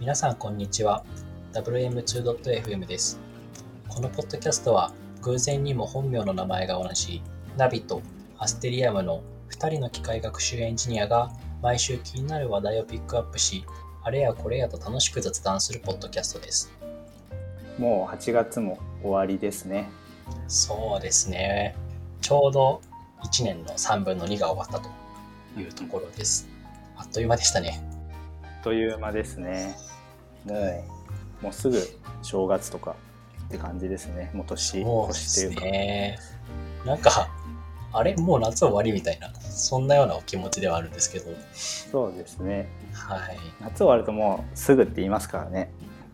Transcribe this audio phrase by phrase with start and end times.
[0.00, 1.04] 皆さんこんにちは。
[1.52, 3.20] WM2.FM です。
[3.88, 4.92] このポッドキャストは
[5.22, 7.22] 偶然にも本名の名前が同じ
[7.56, 8.02] ナビと
[8.36, 11.30] アステリアムの2人の機械学習エンジニアが
[11.62, 13.64] 毎週気になる話題をピックアップし
[14.02, 16.72] あれやこれやと楽しく雑談するポッドキャストです。
[17.78, 19.88] もう8月も終わりですね。
[20.48, 21.76] そうですね。
[22.20, 22.82] ちょうど
[23.22, 24.90] 1年の3分の2が終わったと
[25.58, 26.48] いうところです。
[26.96, 27.80] あっという間でしたね。
[28.42, 29.76] あっという間ですね。
[30.44, 30.84] も
[31.40, 31.80] う、もうすぐ
[32.22, 32.96] 正月とか
[33.46, 34.30] って感じですね。
[34.34, 35.64] もう年、そうです年というか。
[35.66, 36.18] ね。
[36.86, 37.28] なんか、
[37.92, 38.16] あれ？
[38.16, 42.68] もう夏終わりみたいな、そんなようなお気持ちではあるんですけど、そうですね。
[42.92, 43.38] はい。
[43.60, 45.70] 夏終わるともうすぐって言いますからね。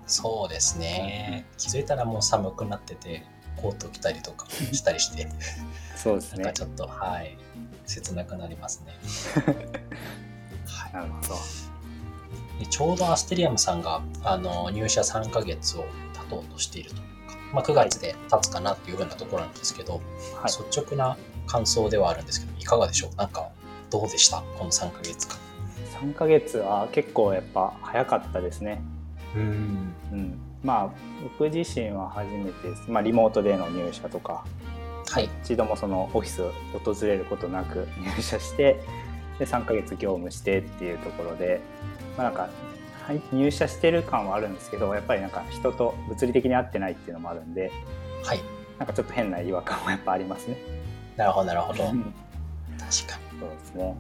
[0.07, 1.47] そうですね。
[1.57, 3.25] 気づいたらもう寒くなってて、
[3.57, 5.29] コート着たりとかしたりして、
[5.97, 6.53] そうですねなんか。
[6.53, 7.37] ちょっと、はい、
[7.87, 8.95] 切なくなりますね。
[10.67, 11.35] は いなるほど。
[12.61, 20.01] でちょうどアステリアムさんがあの入社3ヶ月を経とうとしているというか、まあ、9月で経つかなっていうふうなところなんですけど、は
[20.43, 20.45] い。
[20.47, 23.17] 率直な感想ではあるんですけどいかがでしょう？
[23.17, 23.49] なんか
[23.91, 24.43] どうでした？
[24.59, 25.37] この3ヶ月間
[26.01, 28.81] 3ヶ月は結構やっぱ早かったですね。
[29.35, 30.39] うんうん。
[30.63, 30.91] まあ、
[31.39, 32.91] 僕自身は初めてです。
[32.91, 34.45] まあ、リモートでの入社とか、
[35.09, 36.53] はい一度もそのオフィスを
[36.85, 38.81] 訪れることなく入社して
[39.39, 41.61] で3ヶ月業務してっていうところで、
[42.21, 42.51] まあ、なんか
[43.07, 47.73] はい入社してる感はあるんですけどやっぱりなんか人と物理的に会ってないっていうのもあるんで
[48.23, 48.41] はい。
[48.79, 50.57] なんかちょっと変な違和感はやっぱありますね。
[51.17, 51.85] なるほどなるほど。
[51.85, 52.11] 確かうんに。
[52.81, 53.95] そうですね。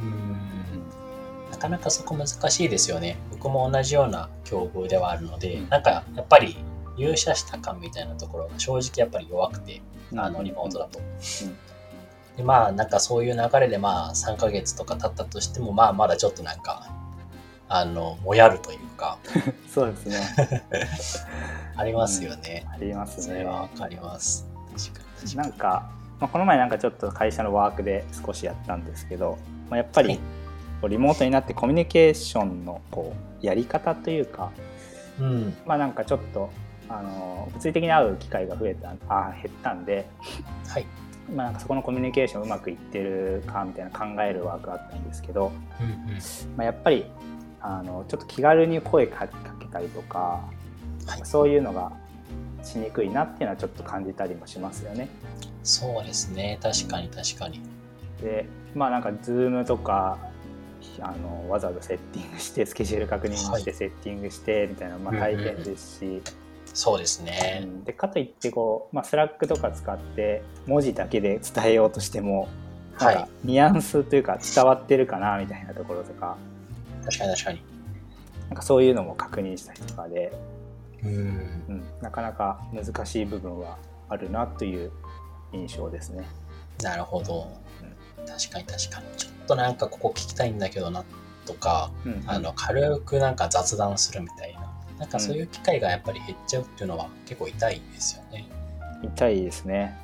[0.00, 1.50] うん。
[1.52, 3.16] なかなかそこ難しいですよね。
[3.30, 5.68] 僕も同じような境遇ではあるので、うん。
[5.68, 6.56] なんかやっぱり
[6.96, 9.80] 入社した感みたいなところが正直やっぱり弱くて
[10.16, 11.00] あのリモートだと。
[12.36, 16.87] でまあなんかそういう流れでまあ3ヶ月とか経ったとしてもまあまだちょっとなんか
[17.68, 19.18] あのもやるというか
[19.68, 20.16] そうですね。
[21.76, 22.66] ありますよね。
[22.72, 23.44] ありますそれね。
[23.44, 24.46] はわかります。
[24.74, 29.38] 確かなんか、まあ、この前なんかちょっと会社のワークで少しやったんですけど、
[29.68, 30.18] まあ、やっぱりはい
[30.86, 33.12] リモートになってコミュニケーションのこ
[33.42, 34.52] うやり方というか
[35.18, 35.24] に。
[35.24, 35.56] うん。
[35.66, 36.50] まあなんかちょっと
[36.88, 40.06] あの物理的に会う機会が増えたあ減ったんで、
[40.68, 40.86] はい。
[41.34, 46.18] まあ、なんかそこのコミュニケーションうまくいってるかみたいな考えるワークがあったんですけど、うんうん。
[46.56, 47.10] まあ、やっぱり
[47.60, 51.90] あのちょっと気軽に声かけたりとか、はいそういうのが
[52.62, 55.08] しにくいなっていうのはちょっと感じたりもしますよね。
[55.62, 56.58] そうですね。
[56.62, 57.62] 確かに確かに。
[58.20, 60.18] でまあなんか Zoom とか
[61.00, 66.22] あのわざわざセッティングしてスケジュール確認してはいセッティングしてみたいな、まあ、大変ですし、
[66.74, 67.64] そうですうね。
[67.64, 72.48] んでかといってこう、まあ、 Slack とか使って文字だけで伝えようとしても
[72.94, 76.36] はいニュアンスというか伝わってるかなみたいなところとか
[77.08, 77.62] 確かに確かに。
[78.48, 80.32] なんかそういうのも確認したりとかで、
[81.02, 81.10] うん。
[81.68, 84.92] うん、なかなか難しい部分はあるなという
[85.52, 86.26] 印象ですね。
[86.82, 87.50] なるほど。
[88.26, 89.06] 確かに確かに。
[89.16, 91.04] ちょっとなんかここ聞きたいんだけどな
[91.46, 94.68] とか、うんあの軽くなんか雑談するみたいな。
[94.98, 98.48] なんかそういう機会がやっぱり減っちゃうっていうのは結構痛いですよね。
[99.02, 99.96] 痛いですね。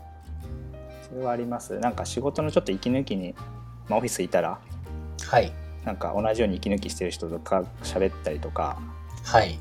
[1.08, 1.78] それはあります。
[1.80, 3.34] なんか仕事のちょっと息抜きに、
[3.88, 4.60] まあ、オフィスいたら
[5.28, 5.52] はい。
[5.84, 8.78] なんか同じように息抜きしてる人とか喋ったりとか
[9.24, 9.58] はい。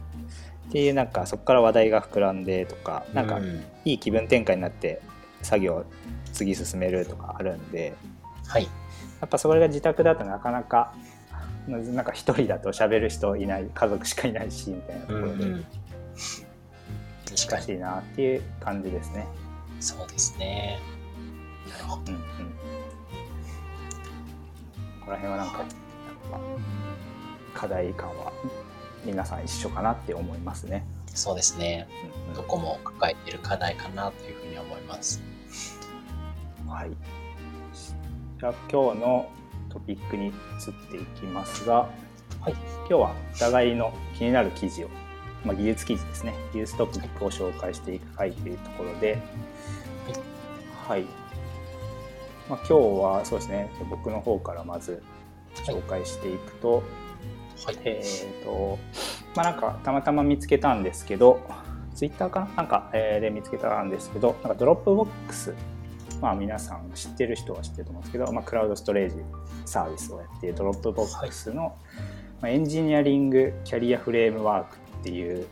[0.69, 3.43] っていうなんかそこから話題が膨らんでとかなんかう
[3.85, 5.01] いい気分転換になって
[5.41, 5.85] 作業を
[6.31, 7.93] 次進めるとかあるんで
[8.47, 8.63] はい。
[8.63, 8.69] や
[9.25, 10.93] っぱそれが自宅だとなかなか
[11.67, 15.45] なんか一人だと喋る人いない家族しかいないしみたいなところで
[17.47, 19.25] 難しいなっていう感じですね。
[19.79, 20.79] そうですね。
[21.71, 22.11] なるほど。
[22.11, 22.25] うんうん、こ
[25.05, 25.63] こら辺はなんか
[26.33, 26.41] やっ
[27.53, 28.31] ぱ課題感は
[29.05, 30.85] 皆さん一緒かなって思いますね。
[31.13, 31.87] そうですね。
[32.03, 35.21] うんうんどこも抱えている課題かなというふうに思います。
[36.67, 36.91] はい。
[38.39, 39.29] じゃあ今日の
[39.69, 40.33] トピックに移っ
[40.91, 41.89] ていきますが、
[42.41, 42.53] はい。
[42.53, 44.89] 今日はお互いの気になる記事を、
[45.45, 49.19] まあ、技術記事ですね、技術トピックを紹介していく回というところで、
[50.87, 51.03] はい。
[52.49, 55.01] まあ、今日はそうですね、僕の方からまず
[55.55, 56.83] 紹介していくと、
[57.65, 57.77] はい。
[57.85, 58.01] え
[58.41, 58.79] っ、と、
[59.35, 61.41] まあなんかたまたま見つけたんですけど、
[61.95, 62.47] ツイッターかな？
[62.57, 65.53] なんか、えーで見つけたんですけど、なんか Dropbox、
[66.21, 69.15] まあ皆さん知ってる人は知ってると思うんですけど、まあクラウドストレージ
[69.65, 71.77] サービスをやっている Dropbox の、
[72.41, 75.47] まあ、 Engineering Career Framework っていう、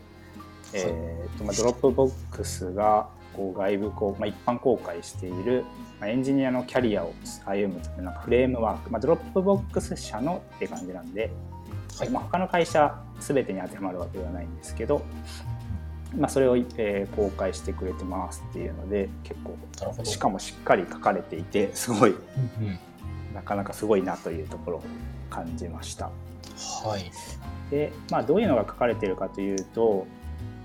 [0.74, 5.64] えーとまあ、 Dropbox がこう外部こう、まあ、一般公開している、
[6.00, 7.12] まあ、エンジニアのキャリアを
[7.46, 11.30] 歩むためのなんかフレームワーク、まあ、 Dropbox 社のって感じなんで、
[11.98, 15.02] はいまあ、他の会社全てに当てはまるわけではないんですけど、
[16.16, 19.56] まあ、それを、えー公開してくれてますっていうので結構。
[20.04, 22.78] しかもしっかり書かれていてすごいうんうん
[23.34, 24.82] なかなかすごいなというところを
[25.30, 26.10] 感じました。
[26.84, 27.10] はい。
[27.70, 30.06] で、まあ、どういうのが書かれているかというと、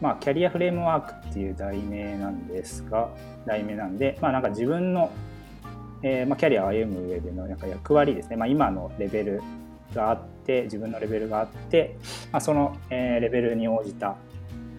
[0.01, 3.09] まあ、キャリアフレームワークっていう題名なんですが
[3.45, 5.11] 題名なんで、まあ、なんか自分の、
[6.03, 9.41] えーまあ、キャリアを歩む上でのなんか役割ですね、まあ、今のレベル
[9.93, 11.97] があって自分のレベルがあって、
[12.31, 14.15] まあ、その、えーレベルに応じた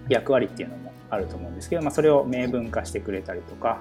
[0.09, 3.81] 役割っていうのもあると思うんですけど、まあ、それを明文化してくれたりとか、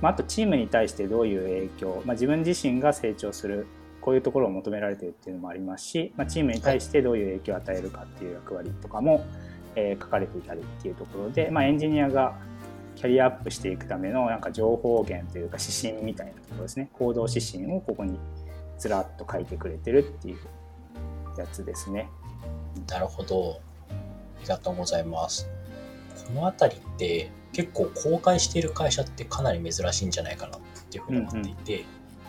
[0.00, 3.66] まあ、あとチームに対してどういう影響、まあ、自分自身が成長する
[4.00, 9.24] こういうところを求められているっていうのもありますし、まあ、チームに対してどういう影響を与えるかっていう役割とかも、
[9.76, 12.36] えー書かれていたりっていうところで、まあ、エンジニアが
[12.96, 18.18] キャリアアップしていくためのなんか情報源というか指針みたいなところですね行動指針をここに
[18.78, 20.38] ずらっと書いてくれてるっていう
[21.38, 22.08] やつですね。
[22.88, 23.60] なるほど。
[23.90, 23.94] あ
[24.42, 25.48] りがとうございます。
[26.26, 31.84] このあたりって結構公開している会社ってかなり珍しいんじゃないかなっていうふうに思っていて、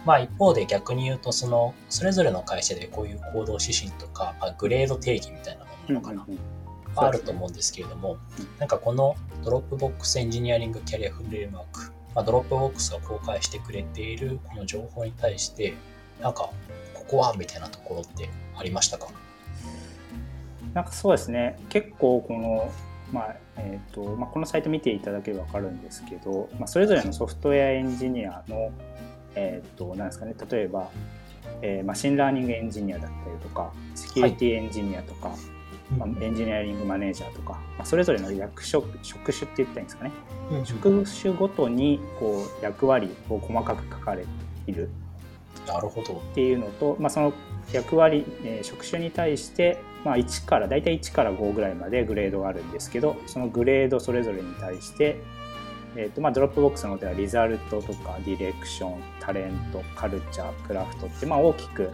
[0.06, 6.57] まあ一方で逆に言うとそのそれぞれの会社でこういう行動指針とか、まあ、グレード定義みたいなものなのかな、うんうんまあ
[7.02, 8.18] あると思うんですけれども、
[8.60, 15.74] なんかこの Dropbox Engineering Career Framework、まあ、 Dropbox が公開してくれているこの情報に対して、
[16.22, 16.50] なんか
[16.94, 19.08] ここはみたいなところってありましたか？
[20.74, 21.58] なんかそうですね。
[21.70, 22.72] 結構この、
[23.12, 28.72] まあえーとまあ、このサイト見ていただければ分かるんですけど、まあ、それぞれのソフトウェアエンジニアの、
[29.36, 30.36] えー、となんですかね。
[30.52, 30.90] 例えば、
[31.62, 35.32] えー machine learning engineer だったりとかセキュリティエンジニアとか、
[35.98, 40.12] まあ、エンジニアリングマネージャーとか、まあ、それぞれの役職職種って言ったらいいんですかね。
[40.52, 40.66] うん。
[40.66, 44.28] 職種ごとにこう役割を細かく書かれて
[44.68, 44.90] いる。
[45.66, 46.22] なるほど。
[46.32, 47.34] っていうのと、まあ、その
[47.72, 55.18] 役割、えー職種に対して、まあ、1から大体1から5ぐらいまでグレードがあるんですけどそのグレードそれぞれに対して、
[55.96, 61.92] えーとまあ、 Dropbox の方では result とか direction talent culture craft って、まあ、大きく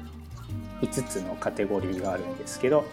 [0.81, 2.83] 5つのカテゴリーがあるんですけど、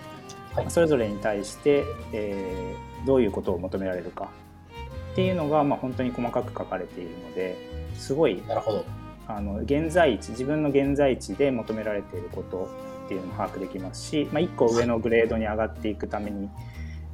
[0.55, 4.31] はいまあそれぞれに対して、えーどういうことを求められるか
[5.12, 7.56] っていうのが、まあ、本当に細かく書かれているので
[7.94, 8.85] すごいなるほど。
[9.26, 12.69] あの現在地自分の現在地で求められていること
[13.06, 16.49] っていうのも把握できますし、まあ、1個上のグレードに上がっていくために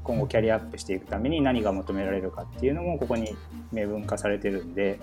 [0.03, 3.37] 今後キャリアアップしていくために何が求められるかっていうのもここに
[3.71, 4.99] 明文化されてるんで、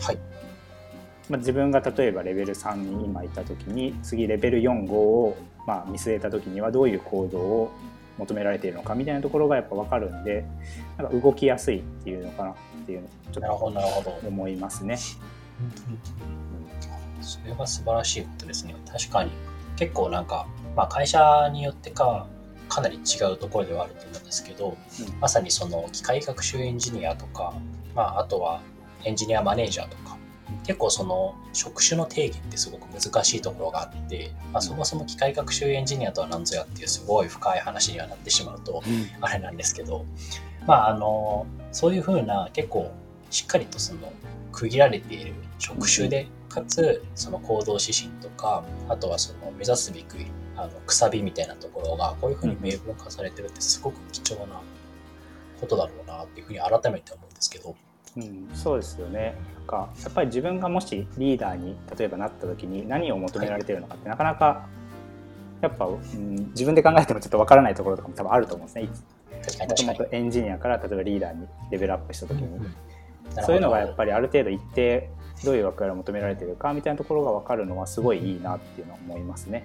[0.00, 0.18] はい。
[1.28, 7.72] まあ、自分が例えばレベル3に今いた時に次レベル45をまあ見据えた時にはどういう行動を
[8.18, 10.44] 求められているのかみたいなところがやっぱ分かるんで
[10.96, 12.54] なんか動きやすいっていうのかなっ
[12.86, 14.04] ていうのをちょっ。
[14.04, 14.96] と思いますね。
[17.20, 18.74] それは素晴らしいことですね。
[18.90, 19.30] 確かに。
[19.76, 20.46] 結構なんか、
[20.76, 22.26] まあ会社によってか、
[22.68, 27.54] かなり違うところではあると思うんですけど、うんまさにその機械学習エンジニアとか、
[27.94, 28.60] まああとは
[29.04, 30.16] エンジニアマネージャーとか、
[30.64, 38.82] 結構その職種の定義ってすごく難しいところがあって、まあ、そもそも機械学習エンジニアとは何ぞやっていうすごい深い話にはなってしまうと
[39.20, 40.04] あれなんですけど、
[40.66, 42.90] まああのそういうふうな結構
[43.30, 44.12] しっかりとその
[44.52, 50.06] 区切られている職種で、かつその行動指針とかあとはその目指すべき
[50.56, 54.60] あのくさびみたいなところがこういうふうに明文化されてるってすごく貴重な
[55.60, 57.74] ことだろうなっていうふうに改めて思うんですけど。
[58.16, 64.66] うん、そうですよねなんかやっぱり自分がもしリーダーに例えばなった時に何を求められてるのかってなかなか
[65.60, 69.84] やっぱ、うん、自分で考えてもちょっとわからないところとかも多分あると思うんですねもと。
[69.84, 72.74] もとエンジニアから例えばリーダーにレベルアップした時に、うんうん
[73.42, 75.10] そういうのがやっりぱりある程度一定
[75.44, 79.64] どういう役割を求められてるかみたいなところが分かるのはすごいいいなっていうのは思いますね。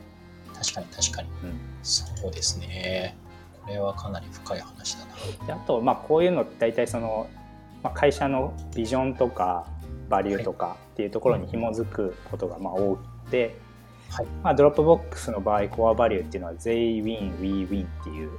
[0.56, 1.30] 確かに確かに。
[1.30, 3.16] うんそうですね。
[3.62, 5.48] これはかなり深い話だな。
[5.48, 7.28] であと、まあ、こういうのって大体その、
[7.84, 9.66] まあ、会社のビジョンとか
[10.10, 13.58] バリューとかっていうところに紐づくことがまあ多くて、
[14.10, 14.26] はい。
[14.44, 18.32] まあ、 Dropbox の場合 core value っていうのは They win we win っていう、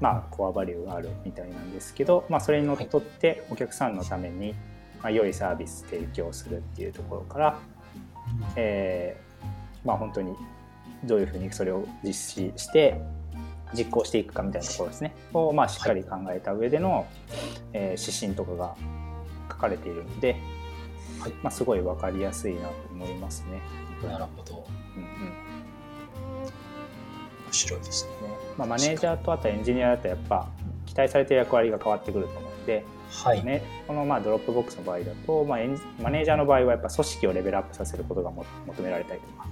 [0.00, 4.54] まあ、 core value があるみたいなんですけど、まあ、それにのっとってお客さんのために、
[5.02, 7.58] まあ、良いサービス提供するっていうところから、
[8.56, 10.34] えーまあ、本当に
[11.04, 13.00] どういうふうにそれを実施して
[13.76, 17.06] 実行していくかみたいなところですねを、まあ、しっかり考えた上での、
[17.72, 18.76] えー指針とかが
[19.50, 20.36] 書かれているので、
[21.20, 23.60] はいまあ、すごい分かりやすいなと思いますね。
[24.06, 24.66] なるほど。
[24.96, 25.50] うんうん
[27.50, 28.28] 面白いですね。
[28.28, 30.48] ねまあ、マネージャーとあとエンジニアだとやっぱ
[30.86, 33.44] 期待されている役割が変わってくると思うので、はい。
[33.44, 39.48] ね、このまあ Dropbox の場合だと、まあ、エンジマネージャーの場合はやっぱ組織をレベルアップさせることがも求められたりとか、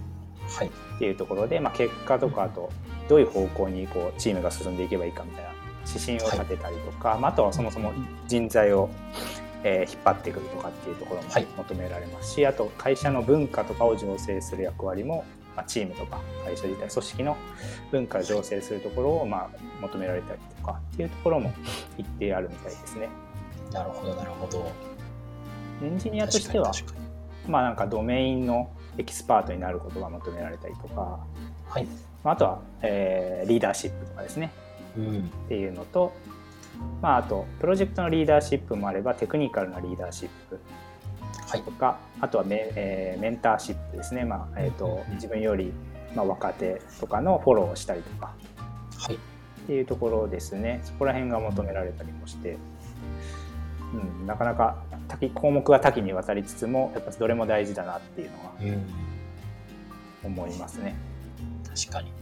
[0.49, 0.67] はい。
[0.69, 2.71] っていうところで、まあ、結果とかあと
[3.09, 5.50] どういう方向にこうチームが進んでいけばいいかみたいな
[5.87, 7.93] 指針を立てたりとか、まあ、あとはそもそも
[8.26, 8.90] 人材を、
[9.64, 15.25] えー引っ張ってくるとかっていうところもはい求められますし、あと会社の文化とかを醸成する役割も、
[15.57, 17.37] まあ、チームとか会社自体組織の
[17.90, 19.50] 文化を醸成するところを、まあ、
[19.81, 21.52] 求められたりとかっていうところも
[21.97, 23.09] 一定あるみたいですね。
[23.73, 24.71] なるほど、なるほど。
[25.83, 26.73] エンジニアとしては
[27.49, 31.21] まあなんかドメインのエキスパートになることが求められたりとか、
[31.69, 31.87] はい。
[32.25, 34.52] まあ、あとは、えーリーダーシップとかですね
[34.97, 35.21] うん。
[35.21, 36.12] っていうのと、
[37.00, 40.61] まあ、あとプロジェクトのリーダーシップもあればテクニカルなリーダーシップ
[41.49, 41.71] はいと。
[41.71, 45.73] かあとはメ,、えーメンターシップですね、まあえーとうん自分より、
[46.14, 48.35] まあ、若手とかのフォローをしたりとか
[48.99, 49.14] はい。
[49.14, 49.19] っ
[49.67, 52.57] ていうところですねそこら辺が求められたりもして、
[54.21, 54.76] うん、なかなか
[55.09, 58.87] 多岐項目は多岐にわたりつつもやっぱどれも大事だなっていうのはうん。
[60.25, 60.95] 思いますね。
[61.65, 62.12] 確かに。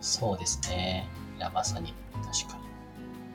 [0.00, 1.08] そうですね。
[1.36, 2.64] いや、まさに、確かに。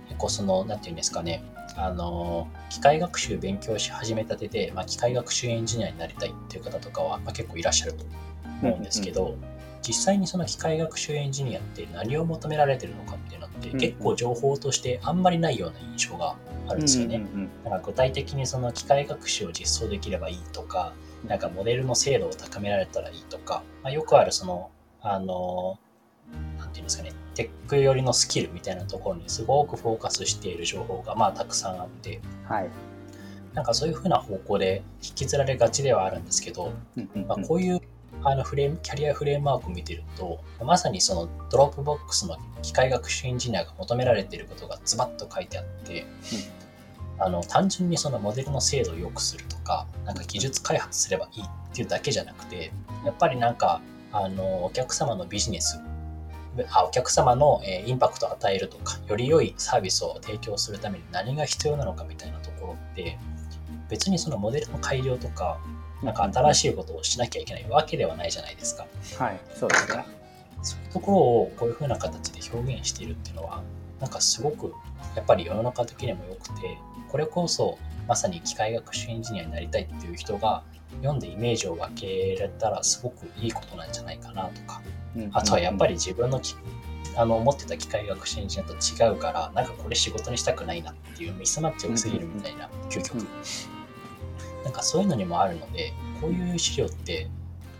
[0.07, 1.43] 結構その、なんていうんですかね。
[1.75, 8.05] あの、機械学習勉強し始めたてで、まあ、機械学習エンジニアになりたいっていう方とかは、まあ、結構いらっしゃると
[8.61, 9.35] 思うんですけど、
[9.85, 16.35] 実際にその機械学習エンジニアって何を求められてるのかっていうのって、うん結構情報としてあんまりないような印象が
[16.67, 17.17] あるんですよね。
[17.17, 20.93] うんうんなんか具体的にその機械学習を実装できればいいとか、
[21.27, 24.69] なんかモデルの精度を高められたらいいとか、まあ、よくあるその、
[25.01, 25.79] あの、
[26.57, 32.69] なんていうんですかね、テック寄りのスキルみたいなところにすごくフォーカスしている情報がまあたくさんあって、うんはい。
[33.53, 36.73] なんかそういうふうな方向で引きずられがちではあるんですけど、
[37.27, 37.79] まあ、こういう
[38.25, 46.07] あのフレームキャリアフレームワークを見てるとまさにその Dropbox の機械学習エンジニアが求められていることがズバッと書いてあって、
[47.19, 52.71] あの単純にそのモデルの精度を良くするとかなんか技術開発すればいいっていうだけじゃなくて
[53.05, 53.79] やっぱりなんか
[54.11, 55.79] あのお客様のビジネス
[56.71, 63.19] あお客様の、えーインパクトを与えるとかより良いサービスを提供するために何が必要なのかみたいなところって
[63.89, 65.59] 別にそのモデルの改良とか
[66.03, 68.85] なんか新しいことをしなきゃいけないわけではないじゃないですか。
[69.17, 70.05] はいそうですね。
[70.61, 73.61] そういうところをこういう風な形で表現しているっていうのは
[73.99, 74.73] なんかすごく
[75.15, 76.77] やっぱり世の中的にも良くて
[77.09, 80.63] これこそまさに機械学習エンジニアになりたいっていう人が
[81.01, 84.81] 読んでイメージを分けられたらすごくいいことなんじゃないかなとか。
[85.31, 86.55] あとはやっぱり自分のき
[87.15, 93.19] あの思ってた機械学習エンジニアと違うからなんかこれ仕事にしたくないなっていうミスマッチが多すぎるみたいな究極。
[93.19, 93.27] うん
[94.65, 97.29] なんかそういうのにもあるのでこういう資料って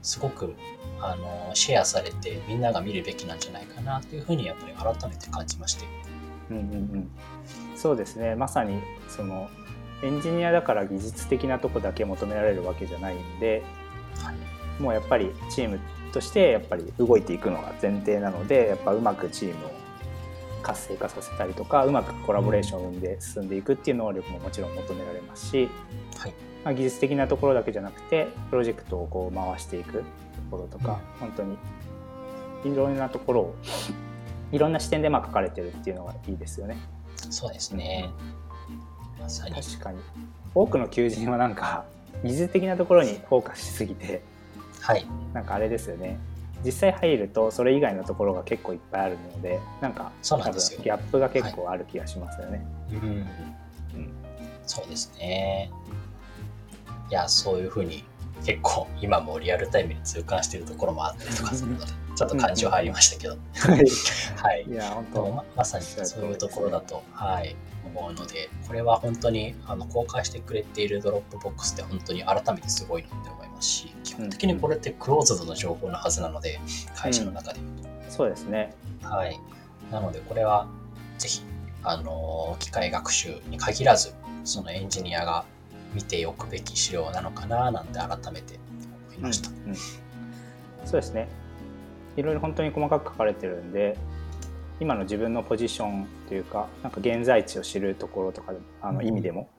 [0.02, 0.56] すごく
[1.02, 5.86] あのシェアされてみんなが見るべきなんじゃないかなというふうにやっぱり改めて感じまして。
[6.52, 7.10] うんうんうん。
[7.76, 8.36] そうですね。
[8.36, 9.50] まさにその
[10.04, 13.64] エンジニアだから技術的なとこだけ求められるわけじゃないんで
[14.20, 14.82] はい。
[14.82, 15.80] もうやっぱりチーム
[16.12, 19.72] としてやっぱり動いていくのが前提なのでやっぱうまくチームを
[20.66, 25.70] 活性化させたりとかうまくコラボレーションを生んで進んでいくっていう能力ももちろん求められますし、
[26.18, 26.34] はい。
[26.64, 30.04] まあ、技術的なところだけじゃなくてプロジェクトをこう回していくと
[30.50, 31.58] ころとか、本当に
[32.66, 33.56] いろんなところを
[34.52, 36.78] いろんな視点でまあ書かれてるっていうのがいいですよね。
[37.30, 38.10] そうですね。
[39.20, 40.00] ま確かに。
[40.56, 41.86] 多くの求人はなんか
[42.24, 44.24] 技術的なところにフォーカスしすぎて
[44.82, 45.06] はい。
[45.34, 46.18] なんかあれですよね
[46.66, 52.66] 実際入るとそれ以外のところが結構いっぱいあるのでなんか多分ギャップが結構ある気がしますよね。
[52.92, 52.98] うん。
[52.98, 53.26] うん。
[54.66, 55.70] そうですね。
[57.10, 58.04] いやそういうふうに
[58.44, 63.38] 結構今もリアルタイムに痛感しているところもあったりとかするのでちょっと感情入りましたけど。
[64.42, 64.64] はい。
[64.64, 76.60] いや本当ままさにそういうところだと、はい、思うので、これは本当にあの公開してくれているドロップボックスって本当に改めてすごいなって思いますし、基本的にこれってクローズドの情報のはずなので、
[76.96, 77.60] 会社の中で。
[78.10, 78.74] そうですね。
[79.02, 79.40] はい。
[79.92, 80.68] なので、これは
[81.18, 81.42] ぜひ、
[81.84, 84.14] あの、機械学習に限らず、
[84.44, 85.46] そのエンジニアが
[85.94, 88.60] 見ておくべき資料なのかななんて改めて
[89.10, 89.50] 思いました。
[89.50, 89.76] うんうん
[90.86, 91.28] そうですね。
[92.16, 93.98] いろいろ本当に細かく書かれてるんで
[94.80, 99.50] 今の自分のポジションというかなんか現在地を知るところとかあの意味でも、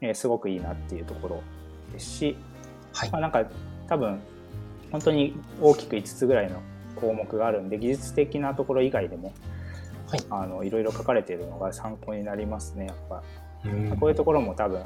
[0.00, 1.42] えーすごくいいなっていうところ
[1.92, 2.36] ですし、
[2.92, 3.44] はいまあ、なんか
[3.88, 4.20] 多分
[4.92, 6.60] 本当に大きく5つぐらいの
[6.96, 9.32] 項目があるんで技術的なところ以外でも、
[10.08, 13.22] はいあのいろいろ書かれているのが参考になりますねやっぱ。
[13.64, 14.84] うんこういうところも多分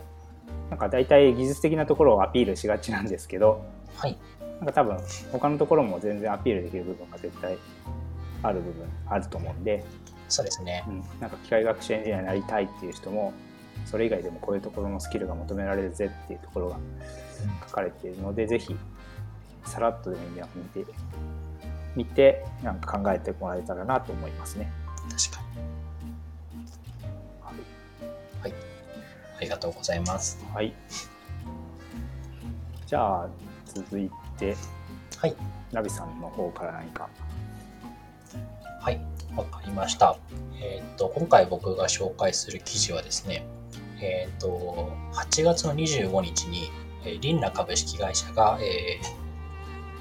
[0.71, 3.65] なんか大体技術的なところをアピールしがちなんですけど
[3.97, 4.19] はい。
[4.61, 4.97] なんか多分
[5.33, 7.59] 他のところも全然アピールできる部分が絶対
[8.43, 9.85] ある部分あると思うんで、
[10.29, 10.91] そうですねう。
[10.91, 13.33] ん、なんか機械学習エンジニアになりたいっていう人も
[13.85, 16.79] それ以外でもこういうところのスキルが求められるぜっていうところが
[17.69, 18.75] 書かれているのでぜひ
[19.65, 20.93] さらっとでもいいんで見て
[21.95, 24.73] 見てなんか考えてもらえたらなと思いますね。
[25.11, 25.63] 確かに。
[28.41, 28.55] はい。
[29.39, 30.43] ありがとうございます。
[30.55, 30.73] はい。
[32.87, 33.29] じゃあ
[33.67, 34.57] 続いて、
[35.19, 35.37] はい。
[35.71, 37.09] ナビさんの方から何か。
[38.83, 39.01] はい、
[39.37, 40.19] わかりました。
[40.61, 43.47] えっ、と、今回僕が紹介する記事はですね、
[44.01, 46.69] えっ、と、8月の25日に、
[47.05, 48.99] えー、リンナ株式会社が、え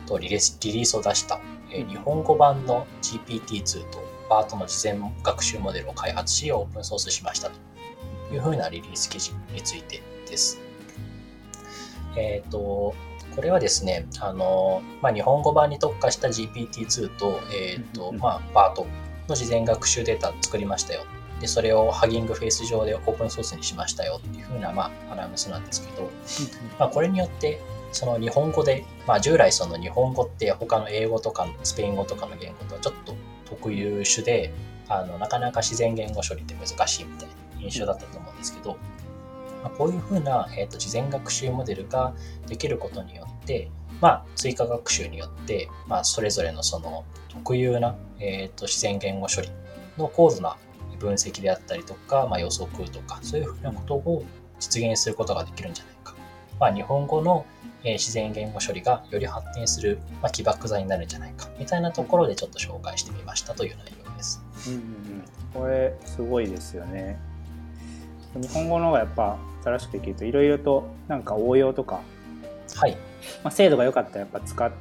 [0.04, 1.40] ー、とリリースを出した、
[1.72, 10.60] えー、日本語版の GPT-2 と BART の事前学習モデルを開発しオープンソースしましたというふうなリリース記事についてです。
[12.16, 12.96] えっ、ー、と、
[13.36, 18.86] これはですね、あの、まあ、日本語版に特化した GPT-2 と、えっ、ー、と、まあ、BART
[19.28, 21.04] の事前学習データ作りましたよ。
[21.40, 24.22] で、それをハギングフェイス上でオープンソースにしましたよ。
[24.24, 26.10] っていうふうな、まあ、アナウンスなんですけど、
[26.78, 27.62] まあ、これによって、
[27.92, 34.54] その日本語で、まあ、従来その日本語って他の英語とかスペイン語とかの言語とはちょっと特有種で、
[34.88, 38.78] あのなかなか自然言語処理って難しいみたいな印象だったと思うんですけど、
[39.64, 42.14] まあ、こういうふうな、えーと、事前学習モデルが
[42.48, 49.50] できることによって、まあ、追加学習によって、まあ、それぞれのその特有な、えーと、自然言語処理
[49.98, 50.58] の高度な
[51.00, 54.24] 分析であったりとか、まあ、予測とかそういうふうなことを
[54.60, 56.16] 実現することができるんじゃないか。
[56.60, 57.46] まあ、日本語の
[57.84, 64.42] え自然言語処理がより発展する、まあ、起爆剤になるんじゃないかみたいなところでちょっと紹介してみましたという内容です。
[64.68, 67.20] うんうんうん、これすごいですよね。
[68.36, 72.02] 日本語の方がやっぱ新しくできるといろいろとなんか応用とか、
[72.76, 72.98] はい
[73.44, 74.72] まあ、精度が良かったらやっぱ使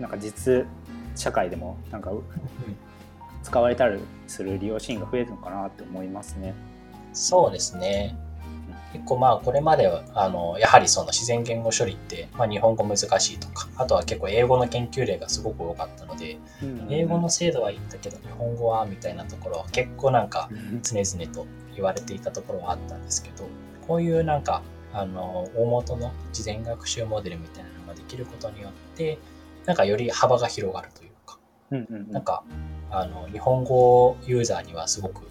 [0.00, 0.66] なんか実
[1.16, 2.12] 社会でもなんか
[3.42, 6.54] 使われたりする利用シーンが増えるのかなって思いますね。
[7.12, 8.16] そうですね。
[8.92, 16.38] 結構まあこれまではあのやはりその自然言語処理って、まあ、日本語難しいとかあとは結構英語の研究例がすごく多かったので、
[16.88, 20.48] 英語の精度はいいんだけど日本語はみたいなところは結構なんか
[20.82, 21.46] 常々と
[21.78, 23.48] 言われていたところはあったんですけど
[23.86, 24.62] こういうなんか
[24.92, 29.18] あの大元の事前学習モデルみたいなのができることによって
[29.64, 31.38] なんかより幅が広がるというか、
[32.10, 32.42] なんか
[32.90, 35.28] あの日本語ユーザーにはすごく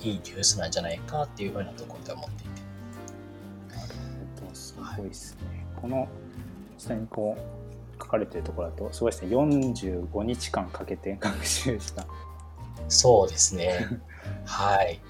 [0.00, 2.52] いいニュースなんじゃないかっていうふうなところで思っていて。
[4.52, 5.66] すごいですね。
[5.80, 6.06] この
[6.76, 9.30] 下にこう書かれてるところだと、すごいですね。
[9.30, 12.06] 45日間かけて学習した。
[12.88, 13.88] そうですね。
[14.44, 15.00] はい。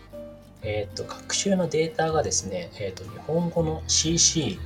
[0.63, 4.59] えっ、ー、と、学習のデータがですね、えっ、ー、と、日本語の CC100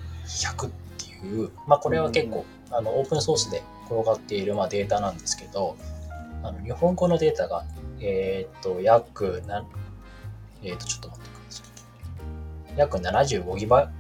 [0.68, 5.76] っていう、まあ、これは結構、うん、あの、オープンソースで転がっている、まあ、データなんですけど、
[6.42, 7.64] あの、日本語のデータが、
[8.00, 9.64] えっ、ー、と、約、な
[10.62, 11.66] えっ、と、ちょっと待ってください。
[12.76, 13.90] 約75ギバ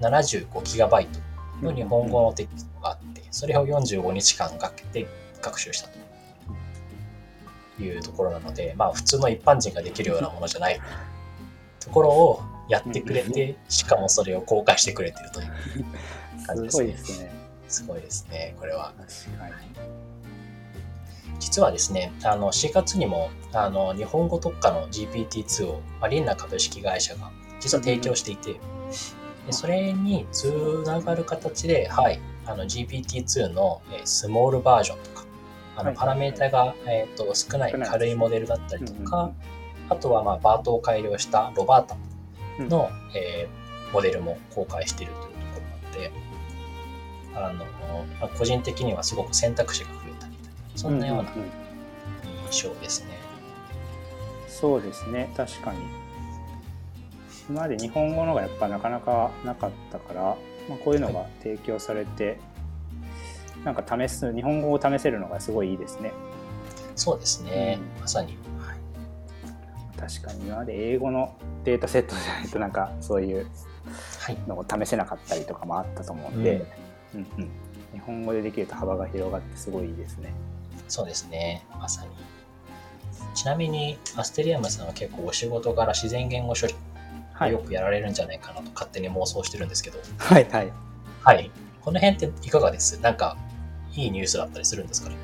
[0.00, 1.20] 75ギガバイト
[1.62, 5.06] の日本語のテキストがあって、それを45日間かけて
[5.40, 10.80] 学習したというところなので、まあ普通の一般人ができるようなものじゃない
[11.80, 15.50] ところをやってくれて、しかもそれを公開してくれてるという。
[16.46, 16.80] 感じですね。
[16.80, 17.32] すごいですね。
[17.68, 18.92] すごいですね、これは。
[21.38, 28.54] 実はですね、あの4月にもあの日本語特化の GPT-2 をマリンナ株式会社が実は提供していて、
[29.46, 30.44] でそれにつ
[30.84, 35.26] ながる形で、はい、あの GPT-2 の、えスモールバージョンとか、
[35.76, 39.32] あのパラメータが、えー、と少ない軽いモデルだったりとか、
[39.90, 41.96] あとはまあバートを改良したロバータ
[42.64, 46.12] の、えー、モデルも公開しているというところなので、
[47.34, 47.64] あの
[48.20, 50.34] まあ、個人的にはすごく選択肢が増えたり
[50.76, 51.30] そんなような
[52.50, 53.18] 印象ですね。
[54.48, 55.32] そうですね。
[55.36, 55.78] 確かに。
[57.48, 60.22] 今まで日本語のがやっぱなかなかなかったから、
[60.68, 62.38] まあ、こういうのが提供されて、はい、
[63.64, 66.12] なんか試す日本語を試せるのがすごいいいですね。
[66.94, 68.36] そうですね、うん、まさに、はい、
[70.00, 73.46] 確かに今まで英語のデータセットじゃないとなんかそういう
[74.48, 76.66] のを試せなかったりとかもあったと思うんで、
[77.14, 77.50] うんうん、
[77.92, 80.32] 日本語でできると幅が広がってすごいいいですね。
[80.88, 82.10] そうですねまさに
[83.34, 86.74] ちなみにアステリアムさんは結構お仕事柄自然言語処理
[87.50, 89.98] よくやられるんじゃないかなと勝手に妄想してるんですけど。
[90.18, 90.72] はいはい。
[91.22, 91.50] はい。
[91.80, 93.00] この辺っていかがです？
[93.00, 93.38] なんか、
[93.94, 95.16] いいニュースだったりするんですかね？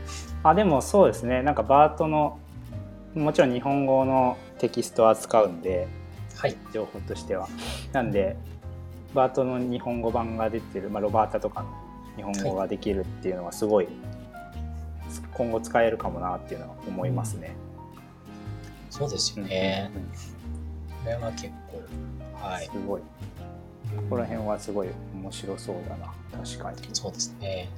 [0.42, 1.42] あ、でもそうですね。
[1.42, 2.38] なんかバートの、
[3.14, 5.88] もちろん日本語のテキストを扱うんで、
[6.36, 6.56] はい。
[6.72, 7.48] 情報としては。
[7.92, 8.36] なんで、
[9.14, 11.68] バートの日本語版が出てる、まあ、ロバータとかの
[12.16, 13.94] 日本語ができるっていうのはすごい、はい、
[15.32, 17.56] 今後使えるかもなっていうのは思いますね。
[18.86, 19.90] うん、そうですよね。
[21.04, 22.66] これは結構、はい。
[22.66, 23.00] すごい。
[23.00, 26.12] ここら辺はすごい面白そうだな。
[26.44, 26.78] 確かに。
[26.92, 27.68] そうですね。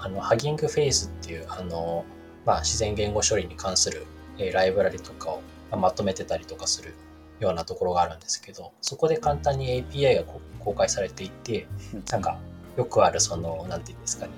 [0.00, 2.04] あのハギングフェイスっていうあの、
[2.46, 4.06] まあ、自然言語処理に関する、
[4.38, 5.42] えーライブラリとかを
[5.76, 6.94] まとめてたりとかする
[7.40, 11.66] ようなところがあるんですけど、そこで簡単に API がこ公開されていて、
[12.10, 12.38] なんか
[12.76, 14.32] よくあるその、なんていうんですかね、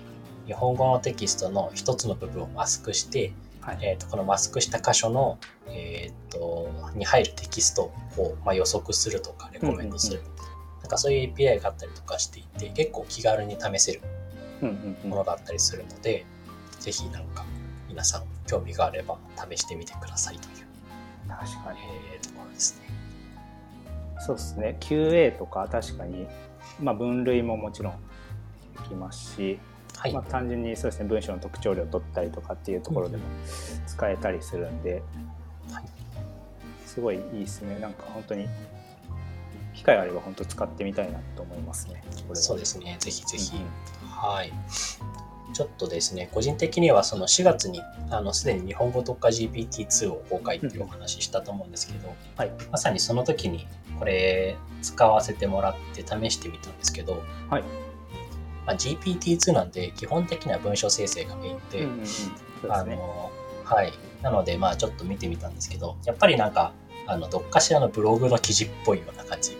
[0.47, 3.79] 日本語のテキストの一つの部分をマスクして、はい。
[3.83, 10.23] えー、とこのマスクした箇所の、えー、とに入るテキストを、まあ、予測するとかレコメンドする、
[10.81, 14.01] なんかそういう API があったりとかしていて結構気軽に試せる
[14.63, 15.11] うんうんうん。
[15.11, 16.25] ものがあったりするので、
[16.79, 17.45] ぜひなんか
[17.91, 19.19] 皆さん興味があれば
[19.51, 20.67] 試してみてくださいという、
[21.29, 21.81] 確かに。
[22.15, 22.89] えーところですね。
[24.21, 24.77] そうですね。
[24.81, 26.27] QA とか確かに、
[26.81, 27.95] まあ、分類ももちろん
[28.77, 29.59] できますし、
[29.97, 33.25] はい、まあ、単純にそうですね文章の特徴量を取ったりとかっていうところでも
[33.87, 35.03] 使えたりするんで、
[35.73, 35.85] はい。
[36.87, 37.79] すごいいいですね。
[37.81, 38.47] なんか本当に
[39.75, 42.03] 機会あれば本当使ってみたいなと思いますね。
[42.35, 43.57] そうですね、ぜひぜひ。
[43.57, 44.09] うんうん。
[44.09, 44.53] はい。
[45.53, 53.67] ちょっとですね、個人的にはその4月にあのすでに日本語特化 GPT-2 を公開っていうお話ししたと思うんですけど、はいまさにその時に
[53.99, 57.63] これ使わせてもらって試してみたんですけど、はい
[58.67, 62.29] まあ、GPT-2 なんで基本的には文章生成がメインで、うんうんうんそ
[62.67, 63.31] うであの
[63.71, 63.93] はい。
[64.21, 66.73] なので、まあちょっと見てみたんですけど、やっぱりなんか、
[67.07, 69.57] あの、どっかしらのブログの記事っぽいような感じ。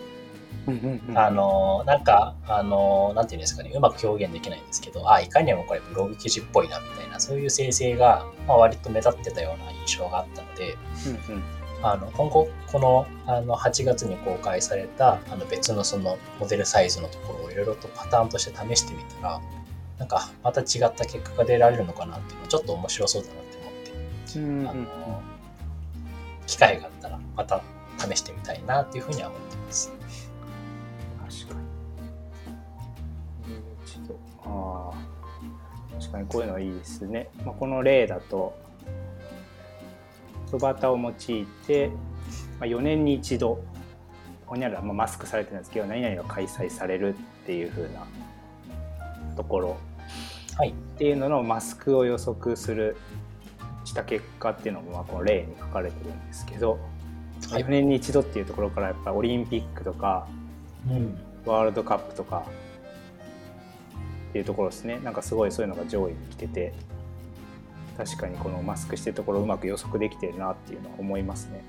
[1.15, 10.77] あの、なんか、あの、なんていうんですかね、うまく表現できないんですけど、あ、いかにもこれブログ記事っぽいな、みたいな、そういう生成が、まあ、割と目立ってたような印象があったので、
[11.29, 11.43] うんうん。
[11.83, 19.41] あの、今後、この、あの、8月に公開された、あの、別のその、モデルサイズのところをいろいろとパターンとして試してみたら、
[19.97, 25.21] なんか、また違った結果が出られるのかなっていうのちょっと面白そうだなって思って、あの、
[26.45, 27.61] 機会があったら、また
[27.97, 30.00] 試してみたいなっていうふうには思ってます。
[31.31, 31.67] 確かに。
[33.85, 34.19] 一度。
[34.43, 35.99] ああ。
[35.99, 37.29] 確かにこういうのはいいですね。
[37.45, 38.57] まあ、この例だと、
[40.47, 41.89] ソバタを用いて、
[42.59, 43.63] まあ、4年に一度、こ
[44.47, 48.05] こにある、まあ、マスクされてるんですけど、何々が開催されるっていう風な
[49.37, 49.77] ところ
[50.57, 50.71] はい。
[50.71, 52.97] っていうののマスクを予測する
[53.85, 60.27] した結果っていうのもまあこの例に書かれてるんですけど、はい4年に一度っていうところからやっぱオリンピックとか
[60.89, 61.17] うん。
[61.45, 62.45] ワールドカップとか
[64.29, 66.73] っていうところですねなんかすごいそういうのが上位に来てて
[67.97, 71.63] 確かにこのマスクしてるところをうまく予測できてるなっていうのは思いますね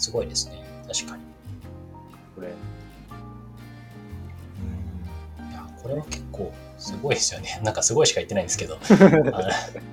[0.00, 0.62] すごいですね。
[0.88, 1.22] 確かに。
[2.34, 2.52] これい
[5.52, 7.60] や、これは結構すごいですよね。
[7.62, 8.78] なんかすごいしか言ってないんですけど。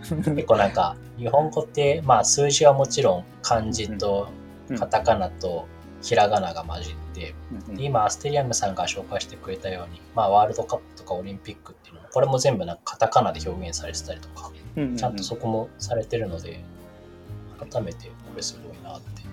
[0.07, 4.29] 結構なんか、日本語って、まあ数字はもちろん漢字と
[4.69, 5.67] うんカタカナと
[6.01, 16.63] ひらがなが混じって、うんうんで今アステリアムさんが紹介してくれたように、まあワールドカップとかオリンピックっていうのも、これも全部なんかカタカナで表現されてたりとか、うんうんうんちゃんとそこもされてるので、
[17.71, 19.23] 改めてこれすごいなって。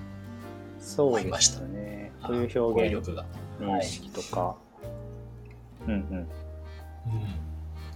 [0.81, 3.24] そうですよねこういう語表現彙力が。
[3.61, 4.57] 認識とか、
[5.87, 6.29] うんうん。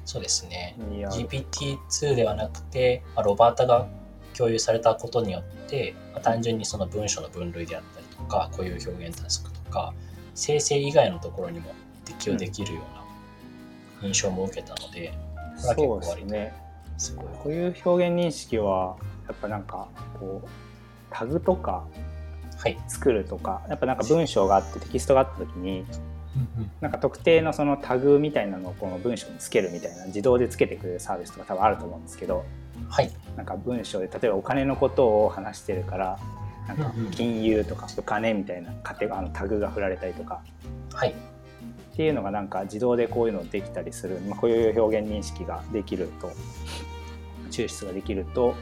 [0.05, 0.77] そうですね。
[0.79, 3.89] うんいや GPT-2 ではなくて、まあロバータが
[4.37, 9.93] 共有されたことによって、まあ単純にその文章の分類であったりとか、こういう表現タスクとか、
[10.35, 11.73] 生成以外のところにも
[12.05, 12.81] 適用できるよ
[14.01, 15.13] うな印象も受けたので、
[15.57, 16.55] これは結構そうです割とね
[16.99, 17.27] すごい。
[17.27, 20.49] こういう表現認識はやっぱなんかこう
[21.11, 21.85] タグとか
[22.57, 22.79] はい。
[22.89, 25.85] 作るとかやっぱなんか文章があってテキストがあった時に
[26.81, 32.45] なんか特定のそのタグみたいなのをこの文章につけるみたいな自動でつけてくれるサービスとか多分あると思うんですけど
[32.89, 33.11] はい。
[33.37, 36.19] なんか文章で例えばお金のことを話してるから
[36.69, 40.43] なんか金融とかお金みたいなカテあのタグが振られたりとか。
[40.93, 41.11] はい。
[41.11, 46.31] っていうのがなんか自動でこういうのできたりする、まあ、こういう表現認識ができると。
[47.51, 48.55] 抽出ができると、ま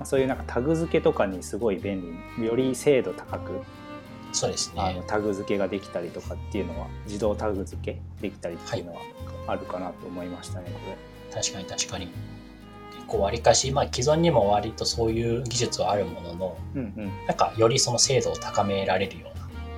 [0.00, 2.44] あ、そういうなんかタグ付けとかにすごい便利。
[2.44, 3.60] より精度高く。
[4.32, 5.04] そうですあのね。
[5.06, 9.00] タグ付けができたりとかっていうのは自動タグ付けできたりっていうのは
[9.46, 10.96] あるかなと思いましたね、こ
[11.34, 12.10] 確かに確かに。
[13.12, 16.80] 結構割かし、まあ既存にも割とそういう技術はあるものの、れ。
[16.80, 19.30] うんうんなんかよりその精度を高められるよ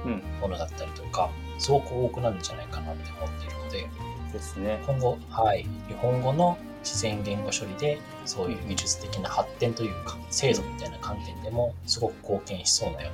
[0.04, 3.88] うなうんものだったりとか、すごく多くなるんじゃないかなって思っているので、
[4.32, 4.80] ですね。
[4.86, 13.10] 今後、はい、日本語の自然言語処理で、そういう技術的な発展というか、精度みたいな観点でも、すごく貢献しそうなよ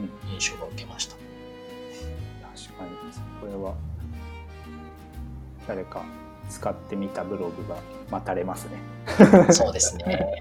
[0.00, 1.16] うな印象が受けました。
[2.54, 2.90] 確かに
[3.40, 3.74] これは
[5.66, 6.04] 誰か
[6.48, 7.76] 使ってみたブログが
[8.10, 9.52] 待たれますね。
[9.52, 10.40] そうですね。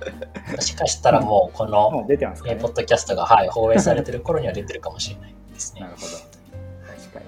[0.55, 2.67] もしかしたらもう、こもの、う出てますかねえーポ。
[2.67, 5.81] ッドキャストが、はい、放映されてる頃には出てるかもしれないですね。
[5.81, 6.07] な るほど。
[6.07, 7.25] 確かに。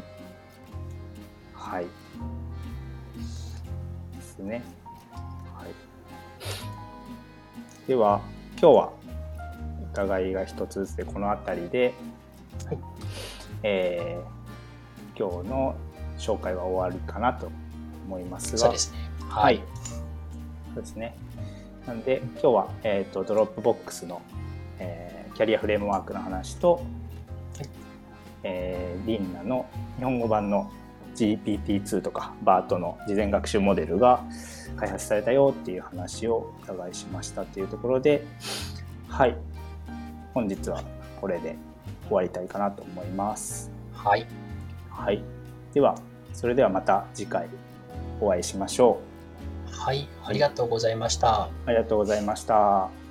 [1.53, 1.85] はい。
[4.37, 4.61] でね。
[5.55, 5.69] はい、
[7.87, 8.21] では
[8.61, 8.91] 今日は
[9.91, 11.93] お互いが一つずつでこの辺りで、
[12.67, 12.77] はい
[13.63, 15.75] えー、今日の
[16.19, 17.49] 紹介は終わりかなと
[18.07, 18.57] 思いますが。
[18.57, 18.97] そうですね。
[19.29, 19.61] はい、
[20.73, 21.15] そうですね。
[21.85, 24.21] なんで今日は、えーと、ドロップボックスの、
[24.79, 26.79] えー、キャリアフレームワークの話と、は
[27.63, 27.69] い。
[28.43, 29.65] えー、リンナの
[29.97, 30.71] 日本語版の
[31.15, 34.23] GPT-2 とか BART の事前学習モデルが
[34.75, 38.25] 開発されたよっていう話をお伺いしましたというところで
[39.07, 39.35] はい。
[40.33, 40.83] 本日は
[41.19, 41.55] これで
[42.07, 43.71] 終わりたいかなと思います。
[43.93, 44.27] はい、
[44.91, 45.23] はい、
[45.73, 45.95] では
[46.31, 47.49] それではまた次回
[48.21, 48.99] お会いしましょ
[49.69, 49.71] う。
[49.71, 51.43] はいありがとうございました。
[51.43, 53.06] ありがとうございました